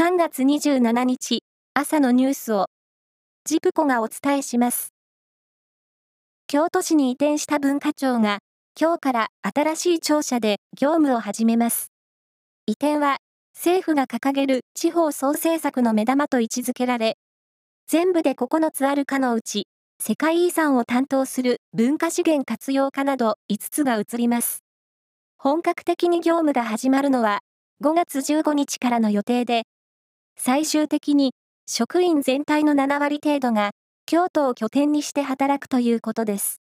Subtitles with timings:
[0.00, 1.40] 3月27日
[1.74, 2.66] 朝のニュースを
[3.44, 4.92] ジプコがお伝えします。
[6.46, 8.38] 京都市に移転した文化庁が
[8.80, 11.90] 今日から新しい庁舎で業務を始めます。
[12.66, 13.16] 移転は
[13.56, 17.16] 政府が掲げる地方創生策の目玉と位置づけられ、
[17.88, 19.66] 全部で9つある課のうち、
[20.00, 24.62] 世界遺産を担当する文化資源活用課など5つが移ります。
[25.38, 27.40] 本格的に業務が始まるのは
[27.82, 29.64] 5月15日からの予定で、
[30.40, 31.32] 最終的に
[31.66, 33.72] 職員全体の7割程度が
[34.06, 36.62] 京都を拠点にして働くということです。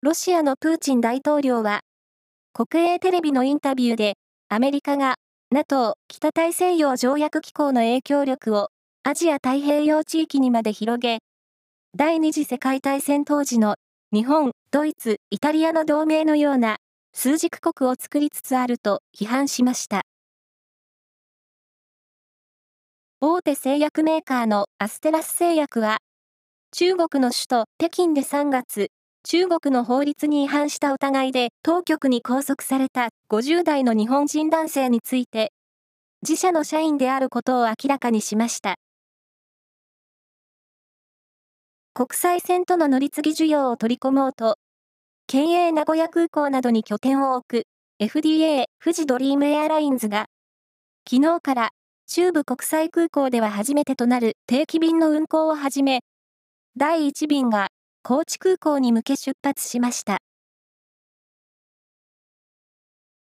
[0.00, 1.80] ロシアのプーチン大統領は、
[2.54, 4.14] 国営テレビのインタビューで、
[4.48, 5.16] アメリカが
[5.50, 8.68] NATO 北大西洋条約機構の影響力を
[9.02, 11.18] アジア太平洋地域にまで広げ、
[11.94, 13.76] 第二次世界大戦当時の
[14.12, 16.78] 日本、ドイツ、イタリアの同盟のような
[17.12, 20.04] 数軸国を作りつつあると批判しました。
[23.26, 25.96] 大手製薬メーカーのアステラス製薬は、
[26.72, 28.88] 中国の首都北京で3月、
[29.22, 35.54] 中国の法律に違反した疑いで当局に拘束された50代の日本人男性について、
[36.20, 38.74] 自社の社員であることを明らかにしました。
[41.94, 44.58] 国際線との乗り継ぎ需要を取り込もうと、
[45.26, 47.66] 県営名古屋空港などに拠点を置く
[48.04, 50.26] FDA 富士ドリームエアラインズが、
[51.08, 51.70] 昨日から
[52.06, 56.00] 中部国際空港では初めてとなる定期便の運航を始め、
[56.76, 57.68] 第1便が
[58.02, 60.18] 高知空港に向け出発しました。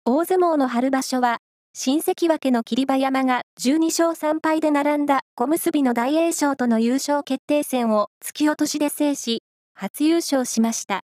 [0.04, 1.38] 大相撲の春場所は、
[1.74, 9.42] 新関脇の霧馬山が12勝3敗で並んだ小結の大栄翔との優勝決定戦を突き落としで制し、
[9.74, 11.02] 初優勝しました。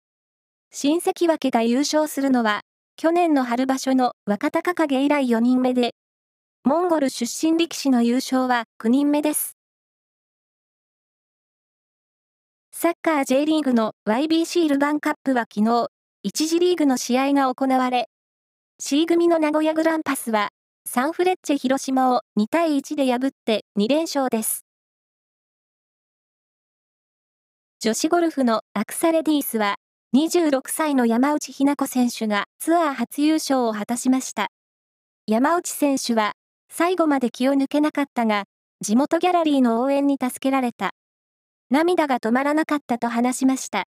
[0.71, 2.61] 新関脇が優勝するのは、
[2.97, 5.95] 去年の春場所の若隆景以来4人目で、
[6.65, 9.57] モンゴル出身力士の優勝は9人目です。
[12.71, 15.89] サッカー J リーグの YBC ルヴァンカップは昨日、
[16.25, 18.07] 1次リーグの試合が行われ、
[18.79, 20.51] C 組の名古屋グランパスは、
[20.85, 24.65] サンフレッチェ広島を2対1で破って2連勝です。
[27.81, 29.75] 女子ゴルフのアクサレディースは、
[30.15, 34.47] 26歳の山内日菜子選手がツアー初優勝を果たしました。
[35.27, 36.33] 山内選手は
[36.75, 38.45] 最後まで気を抜けなかったが、
[38.81, 40.95] 地元ギャラリーの応援に助けられた。
[41.69, 43.83] 涙が止まらなかったと話しました。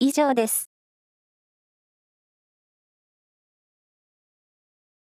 [0.00, 0.68] 以上です。